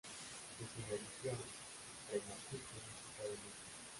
De 0.57 0.65
su 0.65 0.89
religión 0.89 1.37
pre 2.09 2.17
mapuche 2.17 2.57
se 2.57 3.17
sabe 3.21 3.35
muy 3.37 3.37
poco. 3.37 3.89